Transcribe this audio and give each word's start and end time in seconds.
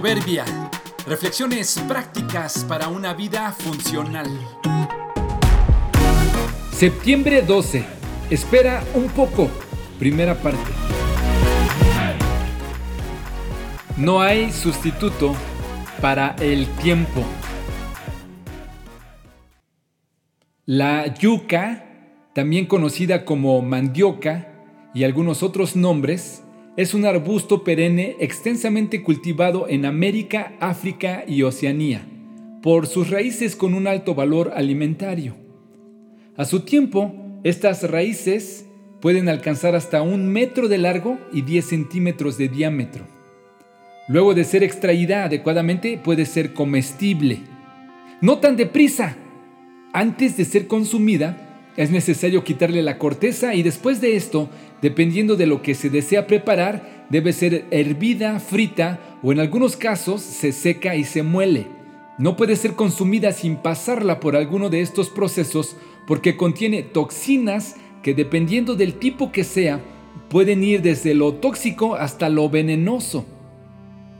día. 0.00 0.44
Reflexiones 1.06 1.76
prácticas 1.88 2.64
para 2.64 2.86
una 2.88 3.14
vida 3.14 3.52
funcional. 3.52 4.28
Septiembre 6.70 7.42
12. 7.42 7.84
Espera 8.30 8.84
un 8.94 9.08
poco. 9.08 9.50
Primera 9.98 10.36
parte. 10.36 10.70
No 13.96 14.20
hay 14.20 14.52
sustituto 14.52 15.34
para 16.00 16.36
el 16.38 16.68
tiempo. 16.76 17.24
La 20.64 21.12
yuca, 21.12 21.86
también 22.34 22.66
conocida 22.66 23.24
como 23.24 23.60
mandioca 23.62 24.46
y 24.94 25.02
algunos 25.02 25.42
otros 25.42 25.74
nombres, 25.74 26.44
es 26.78 26.94
un 26.94 27.04
arbusto 27.04 27.64
perenne 27.64 28.14
extensamente 28.20 29.02
cultivado 29.02 29.66
en 29.68 29.84
América, 29.84 30.52
África 30.60 31.24
y 31.26 31.42
Oceanía, 31.42 32.06
por 32.62 32.86
sus 32.86 33.10
raíces 33.10 33.56
con 33.56 33.74
un 33.74 33.88
alto 33.88 34.14
valor 34.14 34.52
alimentario. 34.54 35.34
A 36.36 36.44
su 36.44 36.60
tiempo, 36.60 37.12
estas 37.42 37.82
raíces 37.90 38.64
pueden 39.00 39.28
alcanzar 39.28 39.74
hasta 39.74 40.02
un 40.02 40.28
metro 40.28 40.68
de 40.68 40.78
largo 40.78 41.18
y 41.32 41.42
10 41.42 41.64
centímetros 41.64 42.38
de 42.38 42.48
diámetro. 42.48 43.06
Luego 44.06 44.34
de 44.34 44.44
ser 44.44 44.62
extraída 44.62 45.24
adecuadamente 45.24 45.98
puede 45.98 46.26
ser 46.26 46.54
comestible. 46.54 47.40
No 48.20 48.38
tan 48.38 48.56
deprisa. 48.56 49.16
Antes 49.92 50.36
de 50.36 50.44
ser 50.44 50.68
consumida, 50.68 51.47
es 51.78 51.92
necesario 51.92 52.42
quitarle 52.42 52.82
la 52.82 52.98
corteza 52.98 53.54
y 53.54 53.62
después 53.62 54.00
de 54.00 54.16
esto, 54.16 54.50
dependiendo 54.82 55.36
de 55.36 55.46
lo 55.46 55.62
que 55.62 55.76
se 55.76 55.90
desea 55.90 56.26
preparar, 56.26 57.06
debe 57.08 57.32
ser 57.32 57.66
hervida, 57.70 58.40
frita 58.40 58.98
o 59.22 59.30
en 59.30 59.38
algunos 59.38 59.76
casos 59.76 60.20
se 60.20 60.50
seca 60.50 60.96
y 60.96 61.04
se 61.04 61.22
muele. 61.22 61.68
No 62.18 62.36
puede 62.36 62.56
ser 62.56 62.72
consumida 62.72 63.30
sin 63.30 63.54
pasarla 63.54 64.18
por 64.18 64.34
alguno 64.34 64.70
de 64.70 64.80
estos 64.80 65.08
procesos 65.08 65.76
porque 66.08 66.36
contiene 66.36 66.82
toxinas 66.82 67.76
que 68.02 68.12
dependiendo 68.12 68.74
del 68.74 68.94
tipo 68.94 69.30
que 69.30 69.44
sea, 69.44 69.80
pueden 70.30 70.64
ir 70.64 70.82
desde 70.82 71.14
lo 71.14 71.34
tóxico 71.34 71.94
hasta 71.94 72.28
lo 72.28 72.50
venenoso. 72.50 73.24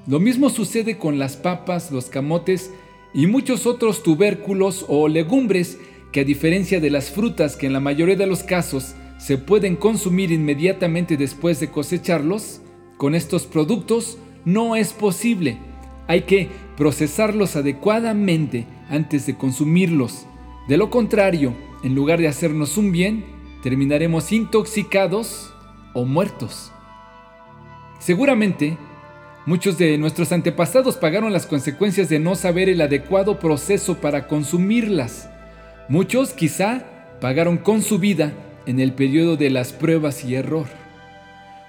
Lo 0.07 0.21
mismo 0.21 0.49
sucede 0.49 0.97
con 0.97 1.19
las 1.19 1.37
papas, 1.37 1.91
los 1.91 2.05
camotes 2.05 2.73
y 3.13 3.27
muchos 3.27 3.67
otros 3.67 4.05
tubérculos 4.05 4.85
o 4.87 5.09
legumbres 5.09 5.81
que 6.13 6.21
a 6.21 6.25
diferencia 6.25 6.81
de 6.81 6.91
las 6.91 7.11
frutas 7.11 7.57
que 7.57 7.67
en 7.67 7.73
la 7.73 7.81
mayoría 7.81 8.17
de 8.17 8.27
los 8.27 8.43
casos 8.43 8.95
se 9.19 9.37
pueden 9.37 9.77
consumir 9.77 10.31
inmediatamente 10.31 11.17
después 11.17 11.61
de 11.61 11.71
cosecharlos, 11.71 12.61
con 12.97 13.15
estos 13.15 13.47
productos 13.47 14.19
no 14.45 14.77
es 14.77 14.93
posible. 14.93 15.59
Hay 16.07 16.23
que 16.23 16.49
procesarlos 16.77 17.57
adecuadamente 17.57 18.67
antes 18.89 19.27
de 19.27 19.37
consumirlos. 19.37 20.27
De 20.69 20.77
lo 20.77 20.91
contrario, 20.91 21.55
en 21.83 21.95
lugar 21.95 22.19
de 22.19 22.29
hacernos 22.29 22.77
un 22.77 22.93
bien, 22.93 23.25
terminaremos 23.63 24.33
intoxicados 24.33 25.53
o 25.95 26.05
muertos. 26.05 26.73
Seguramente, 27.99 28.79
muchos 29.47 29.77
de 29.79 29.99
nuestros 29.99 30.33
antepasados 30.33 30.97
pagaron 30.97 31.33
las 31.33 31.47
consecuencias 31.47 32.09
de 32.09 32.21
no 32.21 32.35
saber 32.37 32.69
el 32.69 32.81
adecuado 32.81 33.39
proceso 33.39 33.97
para 34.01 34.29
consumirlas. 34.29 35.29
Muchos 35.89 36.35
quizá 36.35 36.85
pagaron 37.19 37.57
con 37.57 37.81
su 37.81 37.99
vida 37.99 38.35
en 38.67 38.79
el 38.79 38.93
periodo 38.93 39.39
de 39.39 39.49
las 39.49 39.73
pruebas 39.73 40.23
y 40.23 40.35
error. 40.35 40.67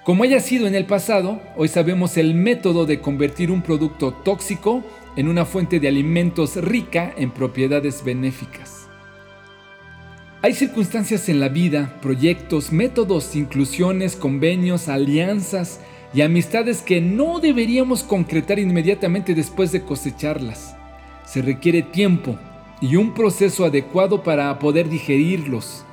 Como 0.04 0.24
haya 0.24 0.40
sido 0.40 0.66
en 0.66 0.74
el 0.74 0.84
pasado, 0.84 1.40
hoy 1.56 1.68
sabemos 1.68 2.18
el 2.18 2.34
método 2.34 2.84
de 2.84 3.00
convertir 3.00 3.50
un 3.50 3.62
producto 3.62 4.12
tóxico 4.12 4.84
en 5.16 5.26
una 5.26 5.46
fuente 5.46 5.80
de 5.80 5.88
alimentos 5.88 6.56
rica 6.56 7.14
en 7.16 7.30
propiedades 7.30 8.04
benéficas. 8.04 8.88
Hay 10.42 10.52
circunstancias 10.52 11.30
en 11.30 11.40
la 11.40 11.48
vida, 11.48 11.98
proyectos, 12.02 12.72
métodos, 12.72 13.34
inclusiones, 13.34 14.16
convenios, 14.16 14.88
alianzas 14.88 15.80
y 16.12 16.20
amistades 16.20 16.82
que 16.82 17.00
no 17.00 17.40
deberíamos 17.40 18.02
concretar 18.02 18.58
inmediatamente 18.58 19.34
después 19.34 19.72
de 19.72 19.82
cosecharlas. 19.82 20.76
Se 21.24 21.40
requiere 21.40 21.82
tiempo, 21.82 22.38
y 22.80 22.96
un 22.96 23.12
proceso 23.12 23.64
adecuado 23.64 24.22
para 24.22 24.58
poder 24.58 24.88
digerirlos. 24.88 25.84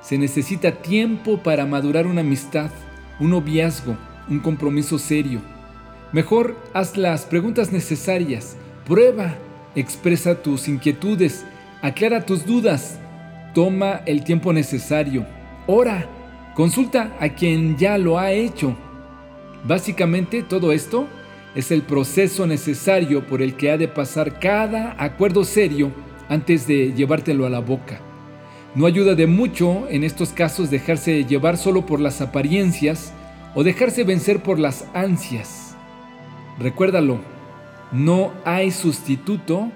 Se 0.00 0.16
necesita 0.16 0.72
tiempo 0.72 1.38
para 1.38 1.66
madurar 1.66 2.06
una 2.06 2.22
amistad, 2.22 2.70
un 3.18 3.30
noviazgo, 3.30 3.96
un 4.28 4.40
compromiso 4.40 4.98
serio. 4.98 5.40
Mejor 6.12 6.56
haz 6.72 6.96
las 6.96 7.26
preguntas 7.26 7.72
necesarias, 7.72 8.56
prueba, 8.86 9.36
expresa 9.74 10.42
tus 10.42 10.66
inquietudes, 10.66 11.44
aclara 11.82 12.24
tus 12.24 12.46
dudas, 12.46 12.98
toma 13.54 14.00
el 14.06 14.24
tiempo 14.24 14.52
necesario, 14.52 15.26
ora, 15.66 16.08
consulta 16.54 17.16
a 17.20 17.28
quien 17.28 17.76
ya 17.76 17.98
lo 17.98 18.18
ha 18.18 18.32
hecho. 18.32 18.74
Básicamente 19.64 20.42
todo 20.42 20.72
esto 20.72 21.06
es 21.54 21.70
el 21.70 21.82
proceso 21.82 22.46
necesario 22.46 23.26
por 23.26 23.42
el 23.42 23.54
que 23.54 23.70
ha 23.70 23.76
de 23.76 23.88
pasar 23.88 24.40
cada 24.40 24.96
acuerdo 24.98 25.44
serio 25.44 25.92
antes 26.30 26.66
de 26.66 26.94
llevártelo 26.94 27.44
a 27.44 27.50
la 27.50 27.58
boca. 27.58 28.00
No 28.74 28.86
ayuda 28.86 29.14
de 29.14 29.26
mucho 29.26 29.88
en 29.90 30.04
estos 30.04 30.30
casos 30.30 30.70
dejarse 30.70 31.24
llevar 31.24 31.58
solo 31.58 31.84
por 31.84 32.00
las 32.00 32.22
apariencias 32.22 33.12
o 33.54 33.64
dejarse 33.64 34.04
vencer 34.04 34.42
por 34.42 34.58
las 34.58 34.86
ansias. 34.94 35.76
Recuérdalo, 36.58 37.18
no 37.92 38.32
hay 38.44 38.70
sustituto 38.70 39.70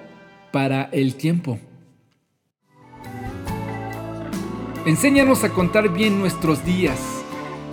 para 0.53 0.85
el 0.93 1.17
tiempo. 1.17 1.59
Enséñanos 4.87 5.43
a 5.43 5.49
contar 5.49 5.89
bien 5.89 6.19
nuestros 6.19 6.65
días 6.65 7.01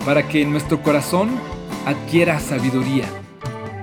para 0.06 0.28
que 0.28 0.44
nuestro 0.46 0.82
corazón 0.82 1.30
adquiera 1.86 2.40
sabiduría. 2.40 3.06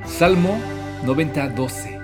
Salmo 0.07 0.59
90:12 1.05 1.98